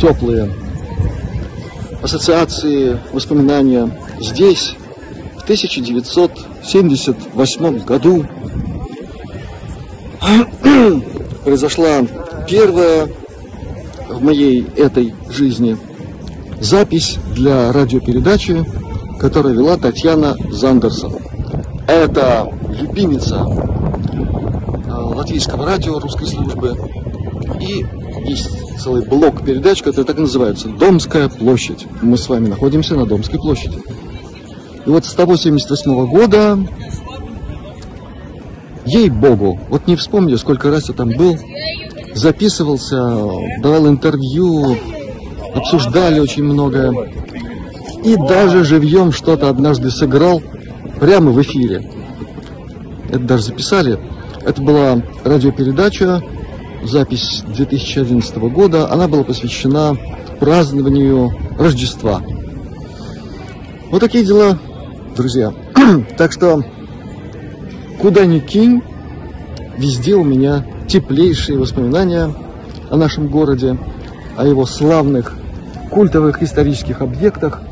[0.00, 0.50] теплые
[2.04, 3.90] ассоциации, воспоминания.
[4.20, 4.76] Здесь
[5.38, 8.26] в 1978 году
[11.44, 12.02] произошла
[12.46, 13.08] первая
[14.10, 15.78] в моей этой жизни
[16.60, 18.66] запись для радиопередачи,
[19.18, 21.14] которую вела Татьяна Зандерсон.
[21.86, 23.48] Это любимица э,
[24.90, 26.76] латвийского радио русской службы.
[27.60, 27.86] И
[28.24, 31.86] есть целый блок передач, которые так называются «Домская площадь».
[32.02, 33.78] Мы с вами находимся на Домской площади.
[34.86, 36.58] И вот с того 78 года,
[38.84, 41.38] ей-богу, вот не вспомню, сколько раз я там был,
[42.14, 43.18] записывался,
[43.60, 44.76] давал интервью,
[45.54, 46.92] обсуждали очень многое.
[48.04, 50.42] И даже живьем что-то однажды сыграл
[51.00, 51.90] прямо в эфире.
[53.08, 53.98] Это даже записали.
[54.42, 56.22] Это была радиопередача,
[56.84, 58.90] запись 2011 года.
[58.90, 59.96] Она была посвящена
[60.40, 62.22] празднованию Рождества.
[63.90, 64.58] Вот такие дела,
[65.16, 65.52] друзья.
[66.16, 66.62] так что,
[68.00, 68.82] куда ни кинь,
[69.78, 72.34] везде у меня теплейшие воспоминания
[72.90, 73.78] о нашем городе,
[74.36, 75.34] о его славных
[75.90, 77.62] культовых исторических объектах.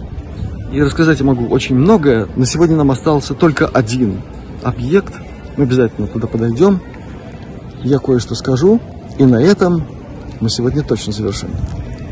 [0.73, 2.29] И рассказать я могу очень многое.
[2.37, 4.23] На сегодня нам остался только один
[4.63, 5.15] объект.
[5.57, 6.81] Мы обязательно туда подойдем.
[7.83, 8.81] Я кое-что скажу.
[9.19, 9.85] И на этом
[10.41, 11.51] мы сегодня точно завершим.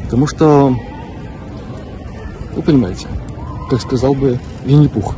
[0.05, 0.74] Потому что,
[2.55, 3.07] вы понимаете,
[3.68, 5.14] как сказал бы Винни-Пух.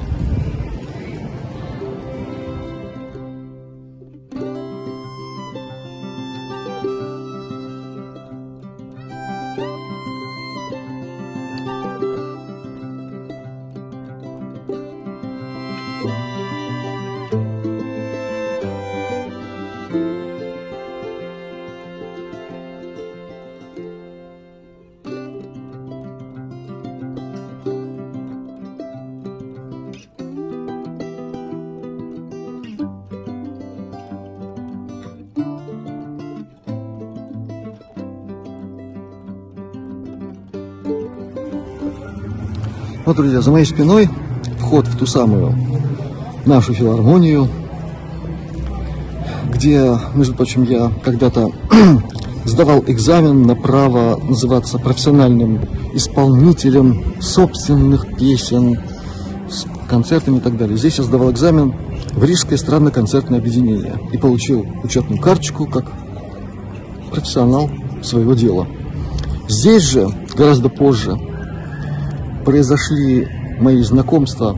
[43.04, 44.08] Вот, друзья, за моей спиной
[44.60, 45.56] вход в ту самую
[46.46, 47.48] нашу филармонию,
[49.50, 51.50] где, между прочим, я когда-то
[52.44, 55.62] сдавал экзамен на право называться профессиональным
[55.94, 58.78] исполнителем собственных песен
[59.50, 60.76] с концертами и так далее.
[60.76, 61.74] Здесь я сдавал экзамен
[62.12, 65.86] в Рижское странно-концертное объединение и получил учетную карточку как
[67.10, 67.68] профессионал
[68.00, 68.68] своего дела.
[69.48, 71.18] Здесь же, гораздо позже,
[72.44, 73.28] произошли
[73.60, 74.56] мои знакомства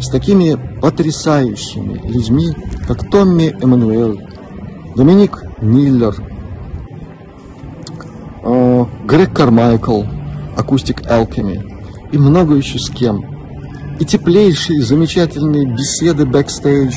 [0.00, 2.54] с такими потрясающими людьми,
[2.86, 4.26] как Томми Эммануэль,
[4.96, 6.14] Доминик Миллер,
[8.42, 10.02] э, Грег Кармайкл,
[10.56, 11.74] Acoustic Alchemy
[12.12, 13.24] и много еще с кем.
[13.98, 16.94] И теплейшие, замечательные беседы бэкстейдж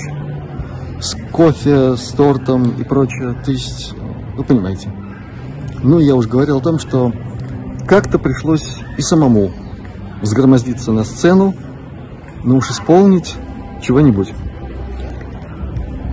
[1.00, 3.36] с кофе, с тортом и прочее.
[3.46, 3.94] То есть,
[4.36, 4.92] вы понимаете.
[5.84, 7.14] Ну, я уже говорил о том, что
[7.88, 9.52] как-то пришлось и самому
[10.22, 11.54] взгромоздиться на сцену,
[12.44, 13.36] но уж исполнить
[13.82, 14.34] чего-нибудь.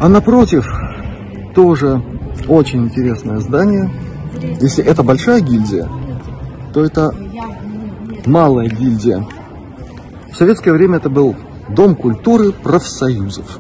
[0.01, 0.69] А напротив,
[1.55, 2.03] тоже
[2.49, 3.91] очень интересное здание.
[4.61, 5.89] Если это большая гильдия,
[6.73, 7.15] то это
[8.27, 9.25] малая гильдия.
[10.33, 11.37] В советское время это был
[11.69, 13.59] Дом культуры профсоюзов.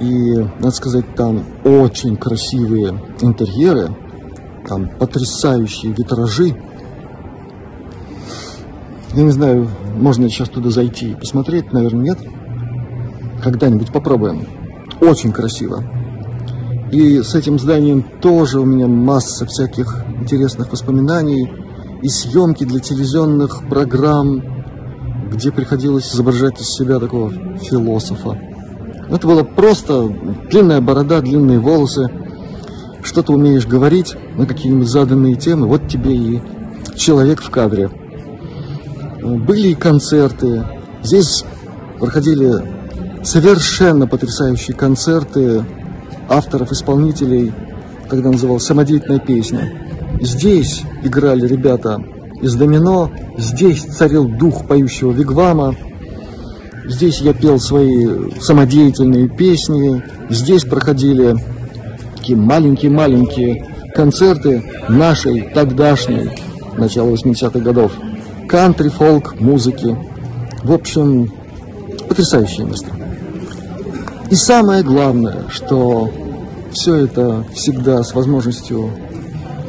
[0.00, 3.94] И, надо сказать, там очень красивые интерьеры,
[4.66, 6.54] там потрясающие витражи,
[9.14, 12.18] я не знаю, можно сейчас туда зайти и посмотреть, наверное, нет.
[13.42, 14.46] Когда-нибудь попробуем.
[15.00, 15.82] Очень красиво.
[16.92, 21.50] И с этим зданием тоже у меня масса всяких интересных воспоминаний
[22.02, 24.42] и съемки для телевизионных программ,
[25.30, 28.38] где приходилось изображать из себя такого философа.
[29.08, 30.08] Это было просто
[30.50, 32.08] длинная борода, длинные волосы,
[33.02, 36.42] что-то умеешь говорить на какие-нибудь заданные темы, вот тебе и
[36.96, 37.90] человек в кадре.
[39.22, 40.66] Были концерты.
[41.02, 41.44] Здесь
[41.98, 42.52] проходили
[43.22, 45.64] совершенно потрясающие концерты
[46.28, 47.52] авторов, исполнителей,
[48.08, 49.72] когда называлась «Самодеятельная песня».
[50.20, 51.98] Здесь играли ребята
[52.40, 55.74] из «Домино», здесь царил дух поющего вигвама,
[56.86, 61.36] здесь я пел свои самодеятельные песни, здесь проходили
[62.16, 66.30] такие маленькие-маленькие концерты нашей тогдашней,
[66.76, 67.92] начала 80-х годов,
[68.50, 69.96] кантри, фолк, музыки.
[70.64, 71.32] В общем,
[72.08, 72.88] потрясающее место.
[74.28, 76.10] И самое главное, что
[76.72, 78.90] все это всегда с возможностью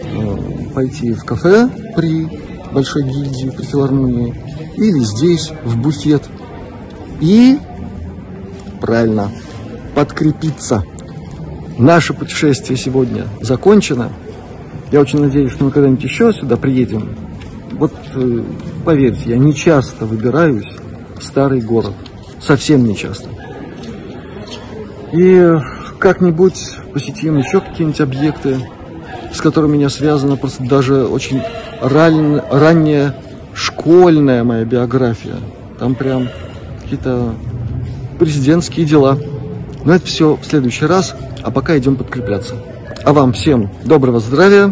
[0.04, 2.28] э, пойти в кафе при
[2.72, 4.34] Большой гильдии, при филармонии,
[4.78, 6.24] или здесь, в буфет.
[7.20, 7.60] И,
[8.80, 9.30] правильно,
[9.94, 10.86] подкрепиться.
[11.78, 14.10] Наше путешествие сегодня закончено.
[14.90, 17.10] Я очень надеюсь, что мы когда-нибудь еще сюда приедем
[17.82, 18.44] вот э,
[18.86, 20.68] поверьте, я не часто выбираюсь
[21.18, 21.96] в старый город.
[22.40, 23.28] Совсем не часто.
[25.12, 25.58] И
[25.98, 28.58] как-нибудь посетим еще какие-нибудь объекты,
[29.34, 31.42] с которыми меня связана просто даже очень
[31.82, 33.16] ран, ранняя
[33.52, 35.38] школьная моя биография.
[35.80, 36.30] Там прям
[36.84, 37.34] какие-то
[38.20, 39.18] президентские дела.
[39.86, 42.58] Но это все в следующий раз, а пока идем подкрепляться.
[43.04, 44.72] А вам всем доброго здравия,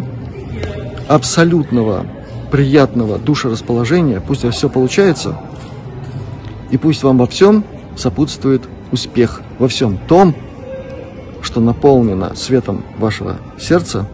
[1.08, 2.06] абсолютного
[2.50, 5.40] приятного душерасположения, пусть все получается,
[6.70, 7.64] и пусть вам во всем
[7.96, 10.34] сопутствует успех, во всем том,
[11.42, 14.06] что наполнено светом вашего сердца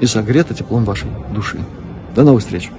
[0.00, 1.58] и согрето теплом вашей души.
[2.14, 2.70] До новых встреч!